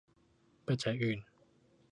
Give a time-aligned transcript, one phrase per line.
[0.67, 1.19] ปัจจัยอื่น